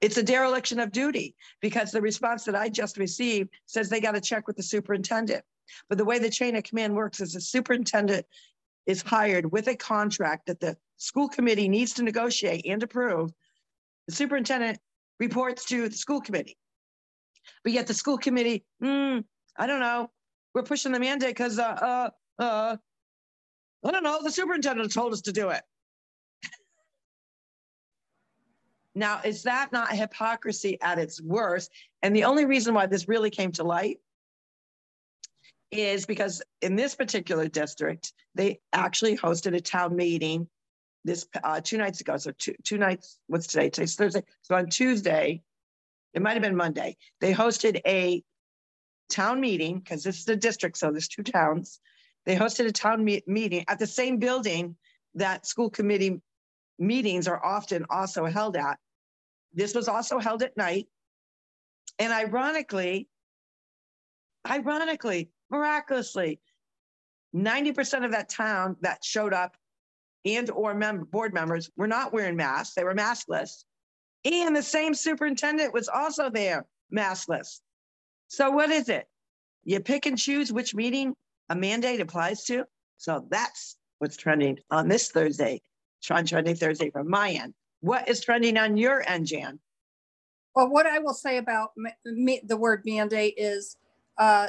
it's 0.00 0.16
a 0.16 0.22
dereliction 0.22 0.78
of 0.78 0.92
duty 0.92 1.34
because 1.60 1.90
the 1.90 2.00
response 2.00 2.44
that 2.44 2.54
I 2.54 2.68
just 2.68 2.98
received 2.98 3.50
says 3.66 3.88
they 3.88 4.00
got 4.00 4.12
to 4.12 4.20
check 4.20 4.46
with 4.46 4.56
the 4.56 4.62
superintendent. 4.62 5.44
But 5.88 5.98
the 5.98 6.04
way 6.04 6.18
the 6.18 6.30
chain 6.30 6.56
of 6.56 6.64
command 6.64 6.94
works 6.94 7.20
is 7.20 7.32
the 7.32 7.40
superintendent 7.40 8.24
is 8.86 9.02
hired 9.02 9.50
with 9.50 9.68
a 9.68 9.76
contract 9.76 10.46
that 10.46 10.60
the 10.60 10.76
school 10.96 11.28
committee 11.28 11.68
needs 11.68 11.94
to 11.94 12.02
negotiate 12.02 12.64
and 12.66 12.82
approve. 12.82 13.32
The 14.06 14.14
superintendent 14.14 14.78
reports 15.18 15.64
to 15.66 15.88
the 15.88 15.94
school 15.94 16.20
committee. 16.20 16.56
But 17.64 17.72
yet 17.72 17.86
the 17.86 17.94
school 17.94 18.18
committee, 18.18 18.64
mm, 18.82 19.24
I 19.56 19.66
don't 19.66 19.80
know, 19.80 20.10
we're 20.54 20.62
pushing 20.62 20.92
the 20.92 21.00
mandate 21.00 21.30
because, 21.30 21.58
uh, 21.58 21.62
uh, 21.62 22.42
uh, 22.42 22.76
I 23.84 23.90
don't 23.90 24.02
know, 24.02 24.22
the 24.22 24.30
superintendent 24.30 24.92
told 24.92 25.12
us 25.12 25.22
to 25.22 25.32
do 25.32 25.50
it. 25.50 25.62
Now, 28.94 29.20
is 29.24 29.44
that 29.44 29.70
not 29.70 29.94
hypocrisy 29.94 30.76
at 30.80 30.98
its 30.98 31.22
worst? 31.22 31.70
And 32.02 32.16
the 32.16 32.24
only 32.24 32.46
reason 32.46 32.74
why 32.74 32.86
this 32.86 33.06
really 33.06 33.30
came 33.30 33.52
to 33.52 33.62
light 33.62 33.98
is 35.70 36.06
because 36.06 36.42
in 36.62 36.74
this 36.74 36.94
particular 36.94 37.46
district, 37.46 38.12
they 38.34 38.58
actually 38.72 39.16
hosted 39.16 39.54
a 39.54 39.60
town 39.60 39.94
meeting 39.94 40.48
this 41.04 41.26
uh, 41.44 41.60
two 41.60 41.78
nights 41.78 42.00
ago. 42.00 42.16
So 42.16 42.32
two, 42.38 42.54
two 42.64 42.78
nights, 42.78 43.18
what's 43.26 43.46
today? 43.46 43.70
Today's 43.70 43.94
Thursday. 43.94 44.22
So 44.42 44.54
on 44.54 44.68
Tuesday, 44.68 45.42
it 46.18 46.22
might 46.22 46.32
have 46.32 46.42
been 46.42 46.56
Monday, 46.56 46.96
they 47.20 47.32
hosted 47.32 47.80
a 47.86 48.24
town 49.08 49.40
meeting 49.40 49.78
because 49.78 50.02
this 50.02 50.18
is 50.18 50.28
a 50.28 50.34
district, 50.34 50.76
so 50.76 50.90
there's 50.90 51.06
two 51.06 51.22
towns. 51.22 51.78
They 52.26 52.34
hosted 52.34 52.66
a 52.66 52.72
town 52.72 53.04
me 53.04 53.22
meeting 53.28 53.64
at 53.68 53.78
the 53.78 53.86
same 53.86 54.18
building 54.18 54.74
that 55.14 55.46
school 55.46 55.70
committee 55.70 56.20
meetings 56.76 57.28
are 57.28 57.42
often 57.44 57.86
also 57.88 58.24
held 58.24 58.56
at. 58.56 58.78
This 59.54 59.76
was 59.76 59.86
also 59.86 60.18
held 60.18 60.42
at 60.42 60.56
night. 60.56 60.88
And 62.00 62.12
ironically, 62.12 63.08
ironically, 64.44 65.30
miraculously, 65.50 66.40
90% 67.32 68.04
of 68.04 68.10
that 68.10 68.28
town 68.28 68.76
that 68.80 69.04
showed 69.04 69.32
up 69.32 69.56
and 70.24 70.50
or 70.50 70.74
mem- 70.74 71.04
board 71.04 71.32
members 71.32 71.70
were 71.76 71.86
not 71.86 72.12
wearing 72.12 72.34
masks. 72.34 72.74
They 72.74 72.82
were 72.82 72.94
maskless. 72.94 73.62
And 74.24 74.54
the 74.54 74.62
same 74.62 74.94
superintendent 74.94 75.72
was 75.72 75.88
also 75.88 76.30
there, 76.30 76.66
maskless. 76.94 77.60
So 78.28 78.50
what 78.50 78.70
is 78.70 78.88
it? 78.88 79.06
You 79.64 79.80
pick 79.80 80.06
and 80.06 80.18
choose 80.18 80.52
which 80.52 80.74
meeting 80.74 81.14
a 81.48 81.54
mandate 81.54 82.00
applies 82.00 82.44
to. 82.44 82.64
So 82.96 83.26
that's 83.30 83.76
what's 83.98 84.16
trending 84.16 84.58
on 84.70 84.88
this 84.88 85.10
Thursday, 85.10 85.62
trending 86.02 86.56
Thursday 86.56 86.90
from 86.90 87.08
my 87.08 87.30
end. 87.30 87.54
What 87.80 88.08
is 88.08 88.20
trending 88.20 88.56
on 88.56 88.76
your 88.76 89.08
end, 89.08 89.26
Jan? 89.26 89.60
Well, 90.54 90.68
what 90.68 90.86
I 90.86 90.98
will 90.98 91.14
say 91.14 91.36
about 91.36 91.70
the 92.04 92.56
word 92.56 92.82
mandate 92.84 93.34
is 93.36 93.76
uh, 94.18 94.48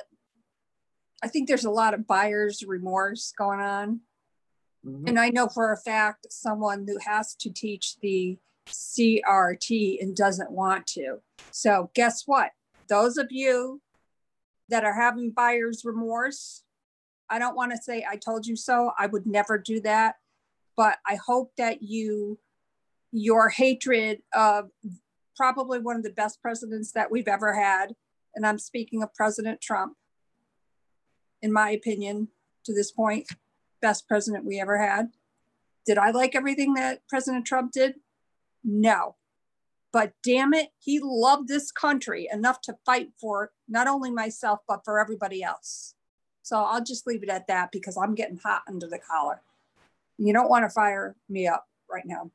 I 1.22 1.28
think 1.28 1.48
there's 1.48 1.66
a 1.66 1.72
lot 1.72 1.94
of 1.94 2.08
buyer's 2.08 2.64
remorse 2.66 3.34
going 3.38 3.60
on. 3.60 4.02
Mm-hmm. 4.86 5.08
And 5.08 5.20
I 5.20 5.30
know 5.30 5.48
for 5.48 5.72
a 5.72 5.78
fact 5.78 6.28
someone 6.32 6.86
who 6.88 6.98
has 7.06 7.36
to 7.36 7.52
teach 7.52 7.98
the 8.02 8.38
CRT 8.70 10.02
and 10.02 10.16
doesn't 10.16 10.52
want 10.52 10.88
to. 10.88 11.20
So, 11.52 11.90
guess 11.94 12.24
what? 12.26 12.52
Those 12.88 13.18
of 13.18 13.28
you 13.32 13.82
that 14.70 14.84
are 14.84 14.94
having 14.94 15.32
buyer's 15.32 15.84
remorse, 15.84 16.64
I 17.30 17.40
don't 17.40 17.56
want 17.56 17.72
to 17.72 17.82
say 17.82 18.06
I 18.10 18.16
told 18.16 18.46
you 18.46 18.56
so. 18.56 18.92
I 18.98 19.08
would 19.08 19.26
never 19.26 19.58
do 19.58 19.80
that. 19.82 20.16
But 20.76 20.98
I 21.06 21.16
hope 21.16 21.52
that 21.58 21.82
you, 21.82 22.40
your 23.12 23.50
hatred 23.50 24.22
of 24.34 24.70
probably 25.36 25.80
one 25.80 25.96
of 25.96 26.04
the 26.04 26.10
best 26.10 26.42
presidents 26.42 26.92
that 26.94 27.12
we've 27.12 27.28
ever 27.28 27.54
had, 27.54 27.94
and 28.36 28.46
I'm 28.46 28.60
speaking 28.60 29.04
of 29.04 29.14
President 29.14 29.62
Trump, 29.62 29.98
in 31.42 31.52
my 31.52 31.72
opinion, 31.72 32.30
to 32.66 32.74
this 32.74 32.92
point, 32.92 33.28
best 33.82 34.08
president 34.08 34.46
we 34.46 34.60
ever 34.60 34.78
had. 34.78 35.10
Did 35.86 35.98
I 35.98 36.12
like 36.12 36.36
everything 36.36 36.74
that 36.76 37.02
President 37.08 37.46
Trump 37.46 37.72
did? 37.72 37.96
No. 38.64 39.16
But 39.92 40.14
damn 40.24 40.54
it, 40.54 40.70
he 40.78 41.00
loved 41.02 41.48
this 41.48 41.72
country 41.72 42.28
enough 42.32 42.62
to 42.62 42.78
fight 42.86 43.10
for 43.20 43.52
not 43.68 43.88
only 43.88 44.12
myself, 44.12 44.60
but 44.68 44.86
for 44.86 45.00
everybody 45.00 45.42
else. 45.42 45.96
So 46.44 46.58
I'll 46.58 46.84
just 46.84 47.08
leave 47.08 47.24
it 47.24 47.30
at 47.30 47.48
that 47.48 47.72
because 47.72 47.98
I'm 47.98 48.16
getting 48.16 48.38
hot 48.38 48.64
under 48.68 48.88
the 48.88 49.00
collar. 49.00 49.42
You 50.18 50.34
don't 50.34 50.50
want 50.50 50.66
to 50.66 50.70
fire 50.70 51.16
me 51.28 51.48
up 51.48 51.66
right 51.90 52.06
now. 52.06 52.32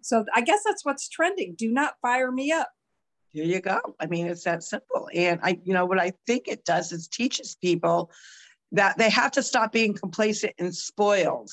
So 0.00 0.24
I 0.34 0.40
guess 0.42 0.62
that's 0.64 0.84
what's 0.84 1.08
trending. 1.08 1.54
Do 1.56 1.72
not 1.72 1.94
fire 2.00 2.30
me 2.30 2.52
up. 2.52 2.70
Here 3.32 3.44
you 3.44 3.60
go. 3.60 3.80
I 3.98 4.06
mean, 4.06 4.26
it's 4.26 4.44
that 4.44 4.62
simple. 4.62 5.08
And 5.12 5.40
I, 5.42 5.58
you 5.64 5.74
know, 5.74 5.86
what 5.86 5.98
I 5.98 6.12
think 6.26 6.46
it 6.46 6.64
does 6.64 6.92
is 6.92 7.08
teaches 7.08 7.56
people 7.56 8.10
that 8.72 8.96
they 8.96 9.10
have 9.10 9.32
to 9.32 9.42
stop 9.42 9.72
being 9.72 9.94
complacent 9.94 10.54
and 10.58 10.74
spoiled 10.74 11.50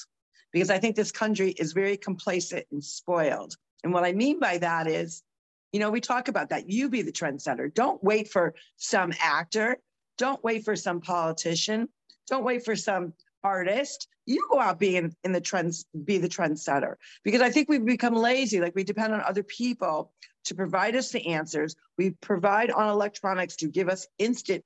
because 0.52 0.70
I 0.70 0.80
think 0.80 0.96
this 0.96 1.12
country 1.12 1.52
is 1.52 1.74
very 1.74 1.98
complacent 1.98 2.66
and 2.72 2.84
spoiled. 2.84 3.56
And 3.84 3.94
what 3.94 4.04
I 4.04 4.14
mean 4.14 4.40
by 4.40 4.58
that 4.60 4.88
is, 4.88 5.24
you 5.72 5.80
know, 5.80 5.90
we 5.90 6.02
talk 6.02 6.28
about 6.28 6.50
that. 6.50 6.70
You 6.70 6.90
be 6.90 7.02
the 7.02 7.12
trendsetter. 7.12 7.74
Don't 7.74 8.04
wait 8.04 8.30
for 8.30 8.54
some 8.78 9.14
actor. 9.22 9.78
Don't 10.18 10.44
wait 10.44 10.66
for 10.66 10.76
some 10.76 11.02
politician. 11.02 11.90
Don't 12.28 12.44
wait 12.44 12.66
for 12.66 12.76
some 12.76 13.14
artist. 13.44 14.08
You 14.26 14.48
go 14.52 14.60
out 14.60 14.80
being 14.80 15.16
in 15.24 15.32
the 15.32 15.42
trends, 15.42 15.86
be 16.04 16.18
the 16.18 16.30
trendsetter. 16.30 16.96
Because 17.24 17.42
I 17.42 17.50
think 17.50 17.70
we've 17.70 17.86
become 17.86 18.16
lazy. 18.16 18.60
Like 18.60 18.76
we 18.76 18.84
depend 18.84 19.14
on 19.14 19.22
other 19.22 19.44
people 19.44 20.12
to 20.46 20.56
provide 20.56 20.96
us 20.96 21.12
the 21.12 21.28
answers. 21.28 21.76
We 21.98 22.12
provide 22.12 22.72
on 22.72 22.90
electronics 22.90 23.56
to 23.58 23.68
give 23.68 23.90
us 23.90 24.08
instant 24.18 24.64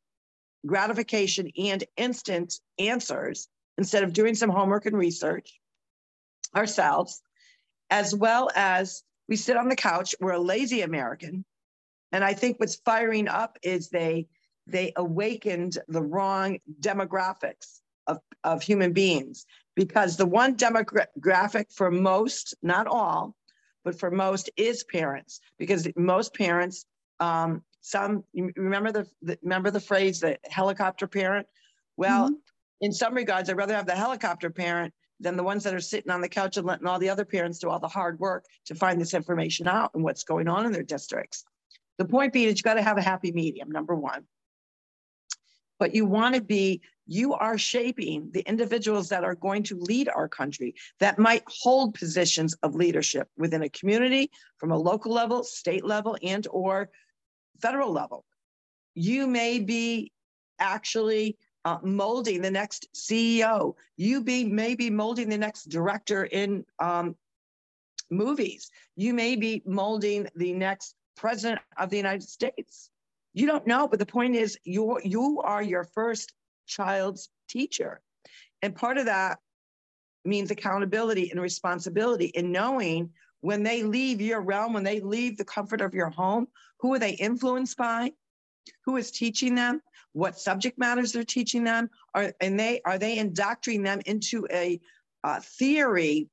gratification 0.65 1.51
and 1.57 1.83
instant 1.95 2.59
answers 2.79 3.47
instead 3.77 4.03
of 4.03 4.13
doing 4.13 4.35
some 4.35 4.49
homework 4.49 4.85
and 4.85 4.97
research 4.97 5.59
ourselves, 6.55 7.21
as 7.89 8.13
well 8.15 8.49
as 8.55 9.03
we 9.27 9.35
sit 9.35 9.57
on 9.57 9.69
the 9.69 9.75
couch. 9.75 10.15
We're 10.19 10.33
a 10.33 10.39
lazy 10.39 10.81
American. 10.81 11.45
And 12.11 12.23
I 12.23 12.33
think 12.33 12.59
what's 12.59 12.75
firing 12.77 13.27
up 13.27 13.57
is 13.63 13.89
they 13.89 14.27
they 14.67 14.93
awakened 14.95 15.77
the 15.87 16.01
wrong 16.01 16.57
demographics 16.79 17.81
of, 18.07 18.19
of 18.43 18.63
human 18.63 18.93
beings 18.93 19.45
because 19.75 20.17
the 20.17 20.25
one 20.25 20.55
demographic 20.55 21.71
for 21.71 21.91
most, 21.91 22.55
not 22.63 22.87
all, 22.87 23.35
but 23.83 23.97
for 23.99 24.09
most 24.09 24.49
is 24.57 24.83
parents 24.85 25.39
because 25.57 25.87
most 25.95 26.33
parents 26.33 26.85
um, 27.19 27.63
some 27.81 28.23
remember 28.33 28.91
the, 28.91 29.07
the, 29.21 29.37
remember 29.43 29.71
the 29.71 29.79
phrase 29.79 30.19
the 30.19 30.37
helicopter 30.49 31.07
parent 31.07 31.47
well 31.95 32.25
mm-hmm. 32.25 32.35
in 32.81 32.91
some 32.91 33.13
regards 33.13 33.47
i'd 33.47 33.55
rather 33.55 33.75
have 33.75 33.85
the 33.85 33.95
helicopter 33.95 34.49
parent 34.49 34.91
than 35.19 35.37
the 35.37 35.43
ones 35.43 35.63
that 35.63 35.73
are 35.73 35.79
sitting 35.79 36.11
on 36.11 36.21
the 36.21 36.29
couch 36.29 36.57
and 36.57 36.67
letting 36.67 36.87
all 36.87 36.99
the 36.99 37.09
other 37.09 37.25
parents 37.25 37.59
do 37.59 37.69
all 37.69 37.79
the 37.79 37.87
hard 37.87 38.19
work 38.19 38.45
to 38.65 38.75
find 38.75 38.99
this 38.99 39.13
information 39.13 39.67
out 39.67 39.91
and 39.93 40.03
what's 40.03 40.23
going 40.23 40.47
on 40.47 40.65
in 40.65 40.71
their 40.71 40.83
districts 40.83 41.43
the 41.97 42.05
point 42.05 42.33
being 42.33 42.49
is 42.49 42.57
you 42.57 42.63
got 42.63 42.73
to 42.75 42.81
have 42.81 42.97
a 42.97 43.01
happy 43.01 43.31
medium 43.31 43.69
number 43.71 43.95
one 43.95 44.25
but 45.79 45.93
you 45.93 46.05
want 46.05 46.35
to 46.35 46.41
be, 46.41 46.81
you 47.05 47.33
are 47.33 47.57
shaping 47.57 48.29
the 48.31 48.41
individuals 48.41 49.09
that 49.09 49.23
are 49.23 49.35
going 49.35 49.63
to 49.63 49.77
lead 49.77 50.09
our 50.09 50.27
country 50.27 50.75
that 50.99 51.19
might 51.19 51.43
hold 51.47 51.93
positions 51.93 52.55
of 52.63 52.75
leadership 52.75 53.27
within 53.37 53.61
a 53.61 53.69
community 53.69 54.31
from 54.57 54.71
a 54.71 54.77
local 54.77 55.11
level, 55.11 55.43
state 55.43 55.85
level, 55.85 56.17
and 56.23 56.47
or 56.49 56.89
federal 57.61 57.91
level. 57.91 58.25
You 58.95 59.27
may 59.27 59.59
be 59.59 60.11
actually 60.59 61.37
uh, 61.65 61.79
molding 61.81 62.41
the 62.41 62.51
next 62.51 62.87
CEO. 62.93 63.73
You 63.97 64.23
be 64.23 64.45
maybe 64.45 64.89
molding 64.89 65.29
the 65.29 65.37
next 65.37 65.65
director 65.65 66.25
in 66.25 66.63
um, 66.79 67.15
movies. 68.09 68.69
You 68.95 69.13
may 69.13 69.35
be 69.35 69.63
molding 69.65 70.27
the 70.35 70.53
next 70.53 70.95
president 71.17 71.59
of 71.77 71.89
the 71.89 71.97
United 71.97 72.23
States. 72.23 72.91
You 73.33 73.47
don't 73.47 73.67
know, 73.67 73.87
but 73.87 73.99
the 73.99 74.05
point 74.05 74.35
is 74.35 74.57
you 74.63 74.99
you 75.03 75.41
are 75.41 75.61
your 75.61 75.83
first 75.83 76.33
child's 76.67 77.29
teacher. 77.49 78.01
And 78.61 78.75
part 78.75 78.97
of 78.97 79.05
that 79.05 79.39
means 80.23 80.51
accountability 80.51 81.31
and 81.31 81.41
responsibility 81.41 82.27
in 82.27 82.51
knowing 82.51 83.11
when 83.41 83.63
they 83.63 83.83
leave 83.83 84.21
your 84.21 84.41
realm, 84.41 84.73
when 84.73 84.83
they 84.83 84.99
leave 84.99 85.37
the 85.37 85.45
comfort 85.45 85.81
of 85.81 85.93
your 85.93 86.09
home, 86.09 86.47
who 86.79 86.93
are 86.93 86.99
they 86.99 87.11
influenced 87.11 87.77
by? 87.77 88.11
Who 88.85 88.97
is 88.97 89.11
teaching 89.11 89.53
them? 89.53 89.81
What 90.15 90.39
subject 90.39 90.77
matters 90.77 91.11
they're 91.11 91.25
teaching 91.25 91.65
them? 91.65 91.89
Are 92.13 92.31
and 92.39 92.57
they 92.57 92.79
are 92.85 92.97
they 92.97 93.17
indoctrinating 93.17 93.83
them 93.83 93.99
into 94.05 94.47
a 94.49 94.79
uh, 95.25 95.41
theory 95.41 96.29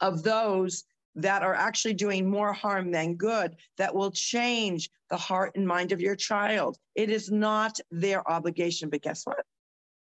of 0.00 0.24
those 0.24 0.82
that 1.14 1.44
are 1.44 1.54
actually 1.54 1.94
doing 1.94 2.28
more 2.28 2.52
harm 2.52 2.90
than 2.90 3.14
good 3.14 3.54
that 3.76 3.94
will 3.94 4.10
change 4.10 4.90
the 5.08 5.16
heart 5.16 5.52
and 5.54 5.68
mind 5.68 5.92
of 5.92 6.00
your 6.00 6.16
child. 6.16 6.76
It 6.96 7.10
is 7.10 7.30
not 7.30 7.78
their 7.92 8.28
obligation, 8.28 8.90
but 8.90 9.02
guess 9.02 9.24
what? 9.24 9.44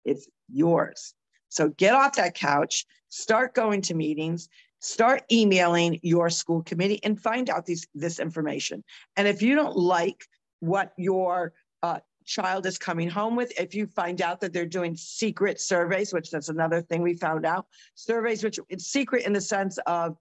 It's 0.05 0.27
yours. 0.53 1.15
So 1.51 1.69
get 1.69 1.95
off 1.95 2.17
that 2.17 2.35
couch, 2.35 2.85
start 3.11 3.55
going 3.55 3.83
to 3.83 3.95
meetings, 3.95 4.49
start 4.81 5.23
emailing 5.31 6.01
your 6.03 6.31
school 6.31 6.65
committee 6.65 6.99
and 7.05 7.21
find 7.21 7.49
out 7.49 7.65
these, 7.65 7.87
this 7.95 8.19
information. 8.19 8.83
And 9.17 9.29
if 9.29 9.41
you 9.41 9.55
don't 9.55 9.77
like 9.77 10.25
what 10.59 10.93
your 10.97 11.53
uh, 11.83 12.01
child 12.31 12.65
is 12.65 12.79
coming 12.79 13.11
home 13.11 13.37
with, 13.37 13.53
if 13.59 13.75
you 13.75 13.87
find 13.87 14.23
out 14.23 14.41
that 14.41 14.53
they're 14.53 14.65
doing 14.65 14.97
secret 14.97 15.61
surveys, 15.61 16.13
which 16.13 16.31
that's 16.31 16.49
another 16.49 16.81
thing 16.81 17.03
we 17.03 17.15
found 17.15 17.45
out, 17.45 17.67
surveys, 17.95 18.45
which 18.45 18.59
it's 18.69 18.87
secret 18.87 19.27
in 19.27 19.33
the 19.33 19.41
sense 19.41 19.79
of 19.87 20.17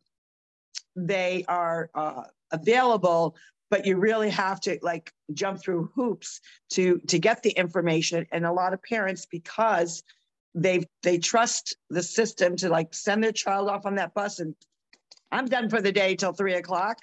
they 0.95 1.45
are 1.47 1.89
uh, 1.95 2.23
available 2.51 3.35
but 3.71 3.85
you 3.85 3.97
really 3.97 4.31
have 4.31 4.59
to 4.59 4.79
like 4.81 5.13
jump 5.33 5.61
through 5.61 5.91
hoops 5.93 6.41
to 6.71 6.97
to 7.07 7.19
get 7.19 7.43
the 7.43 7.51
information. 7.51 8.25
And 8.31 8.43
a 8.43 8.51
lot 8.51 8.73
of 8.73 8.81
parents 8.81 9.27
because 9.29 10.01
they 10.55 10.85
they 11.03 11.17
trust 11.19 11.75
the 11.89 12.01
system 12.01 12.55
to 12.57 12.69
like 12.69 12.93
send 12.93 13.23
their 13.23 13.31
child 13.31 13.69
off 13.69 13.85
on 13.85 13.95
that 13.95 14.13
bus 14.13 14.39
and 14.39 14.55
i'm 15.31 15.45
done 15.45 15.69
for 15.69 15.81
the 15.81 15.91
day 15.91 16.15
till 16.15 16.33
three 16.33 16.55
o'clock 16.55 16.97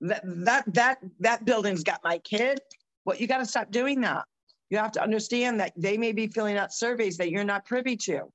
that 0.00 0.22
that 0.24 0.64
that 0.72 0.98
that 1.20 1.44
building's 1.44 1.84
got 1.84 2.00
my 2.02 2.18
kid 2.18 2.58
well 3.06 3.16
you 3.16 3.26
got 3.26 3.38
to 3.38 3.46
stop 3.46 3.70
doing 3.70 4.02
that 4.02 4.24
you 4.68 4.76
have 4.76 4.92
to 4.92 5.02
understand 5.02 5.60
that 5.60 5.72
they 5.76 5.96
may 5.96 6.12
be 6.12 6.26
filling 6.26 6.58
out 6.58 6.74
surveys 6.74 7.16
that 7.16 7.30
you're 7.30 7.44
not 7.44 7.64
privy 7.64 7.96
to 7.96 8.30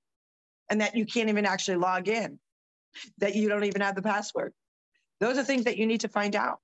and 0.70 0.82
that 0.82 0.96
you 0.96 1.06
can't 1.06 1.30
even 1.30 1.46
actually 1.46 1.78
log 1.78 2.08
in 2.08 2.40
that 3.18 3.36
you 3.36 3.50
don't 3.50 3.64
even 3.64 3.82
have 3.82 3.96
the 3.96 4.02
password. 4.02 4.54
Those 5.20 5.38
are 5.38 5.44
things 5.44 5.66
that 5.66 5.78
you 5.78 5.86
need 5.86 6.02
to 6.02 6.08
find 6.08 6.36
out 6.36 6.60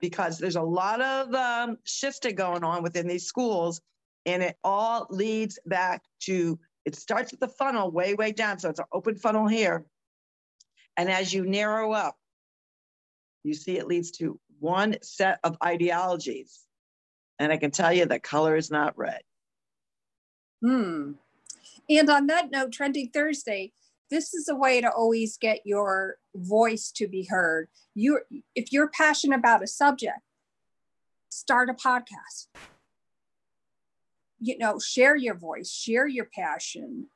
because 0.00 0.38
there's 0.38 0.56
a 0.56 0.62
lot 0.62 1.00
of 1.00 1.34
um, 1.34 1.76
shifting 1.84 2.34
going 2.34 2.64
on 2.64 2.82
within 2.82 3.06
these 3.06 3.26
schools, 3.26 3.80
and 4.26 4.42
it 4.42 4.56
all 4.64 5.06
leads 5.10 5.58
back 5.66 6.02
to 6.20 6.58
it 6.84 6.94
starts 6.94 7.32
at 7.32 7.40
the 7.40 7.48
funnel 7.48 7.90
way, 7.90 8.14
way 8.14 8.32
down. 8.32 8.58
So 8.58 8.70
it's 8.70 8.78
an 8.78 8.86
open 8.92 9.16
funnel 9.16 9.46
here. 9.46 9.84
And 10.96 11.10
as 11.10 11.34
you 11.34 11.44
narrow 11.44 11.92
up, 11.92 12.16
you 13.44 13.54
see 13.54 13.76
it 13.76 13.86
leads 13.86 14.10
to 14.12 14.40
one 14.58 14.96
set 15.02 15.38
of 15.44 15.56
ideologies. 15.62 16.64
And 17.38 17.52
I 17.52 17.56
can 17.56 17.70
tell 17.70 17.92
you 17.92 18.06
that 18.06 18.22
color 18.22 18.56
is 18.56 18.70
not 18.70 18.98
red. 18.98 19.20
Hmm. 20.60 21.12
And 21.88 22.10
on 22.10 22.26
that 22.26 22.50
note, 22.50 22.72
Trending 22.72 23.10
Thursday, 23.10 23.72
this 24.10 24.34
is 24.34 24.48
a 24.48 24.54
way 24.54 24.80
to 24.80 24.90
always 24.90 25.36
get 25.36 25.60
your 25.64 26.16
voice 26.34 26.90
to 26.92 27.06
be 27.06 27.24
heard. 27.24 27.68
You, 27.94 28.20
if 28.54 28.72
you're 28.72 28.88
passionate 28.88 29.38
about 29.38 29.62
a 29.62 29.66
subject, 29.66 30.20
start 31.28 31.70
a 31.70 31.74
podcast. 31.74 32.48
You 34.40 34.56
know, 34.58 34.78
share 34.78 35.16
your 35.16 35.34
voice, 35.34 35.70
share 35.70 36.06
your 36.06 36.26
passion, 36.26 37.08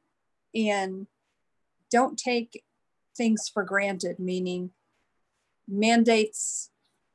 and 0.55 1.07
don't 1.91 2.19
take 2.19 2.63
things 3.17 3.49
for 3.49 3.63
granted. 3.63 4.19
Meaning, 4.19 4.71
mandates 5.69 6.71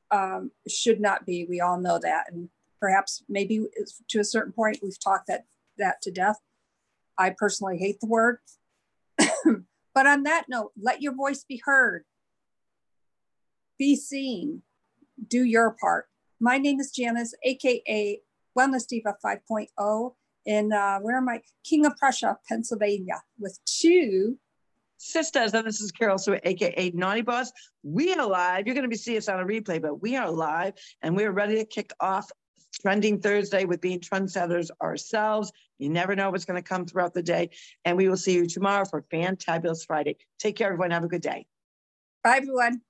um, 0.09 0.51
should 0.67 1.01
not 1.01 1.25
be. 1.25 1.45
We 1.45 1.59
all 1.59 1.79
know 1.79 1.99
that, 1.99 2.31
and 2.31 2.49
perhaps 2.79 3.23
maybe 3.27 3.65
to 4.09 4.19
a 4.19 4.23
certain 4.23 4.53
point 4.53 4.79
we've 4.81 4.99
talked 4.99 5.27
that 5.27 5.45
that 5.77 6.01
to 6.03 6.11
death. 6.11 6.37
I 7.17 7.33
personally 7.37 7.77
hate 7.77 7.99
the 7.99 8.07
word 8.07 8.39
but 9.93 10.07
on 10.07 10.23
that 10.23 10.45
note, 10.47 10.71
let 10.81 11.01
your 11.01 11.13
voice 11.15 11.43
be 11.47 11.61
heard. 11.63 12.03
Be 13.77 13.95
seen. 13.95 14.61
Do 15.27 15.43
your 15.43 15.75
part. 15.79 16.05
My 16.39 16.57
name 16.57 16.79
is 16.79 16.91
Janice, 16.91 17.33
AKA 17.43 18.21
Wellness 18.57 18.87
Diva 18.87 19.15
5.0. 19.23 20.13
And 20.45 20.73
uh, 20.73 20.99
where 20.99 21.17
am 21.17 21.27
I? 21.29 21.41
King 21.63 21.85
of 21.85 21.97
Prussia, 21.97 22.37
Pennsylvania, 22.47 23.21
with 23.39 23.59
two 23.65 24.37
sisters. 24.97 25.53
And 25.53 25.67
this 25.67 25.81
is 25.81 25.91
Carol 25.91 26.17
So, 26.17 26.39
aka 26.43 26.91
Naughty 26.91 27.21
Boss. 27.21 27.51
We 27.83 28.13
are 28.13 28.25
live. 28.25 28.65
You're 28.65 28.75
going 28.75 28.83
to 28.83 28.89
be 28.89 28.95
seeing 28.95 29.17
us 29.17 29.27
on 29.27 29.39
a 29.39 29.45
replay, 29.45 29.81
but 29.81 30.01
we 30.01 30.15
are 30.15 30.29
live 30.29 30.73
and 31.01 31.15
we're 31.15 31.31
ready 31.31 31.55
to 31.55 31.65
kick 31.65 31.91
off 31.99 32.31
Trending 32.81 33.19
Thursday 33.19 33.65
with 33.65 33.81
being 33.81 33.99
trendsetters 33.99 34.69
ourselves. 34.81 35.51
You 35.79 35.89
never 35.89 36.15
know 36.15 36.29
what's 36.29 36.45
going 36.45 36.61
to 36.61 36.67
come 36.67 36.85
throughout 36.85 37.13
the 37.13 37.23
day. 37.23 37.49
And 37.85 37.97
we 37.97 38.07
will 38.07 38.17
see 38.17 38.33
you 38.33 38.47
tomorrow 38.47 38.85
for 38.85 39.01
Fantabulous 39.03 39.85
Friday. 39.85 40.17
Take 40.39 40.55
care, 40.55 40.67
everyone. 40.67 40.91
Have 40.91 41.03
a 41.03 41.07
good 41.07 41.21
day. 41.21 41.47
Bye, 42.23 42.37
everyone. 42.37 42.81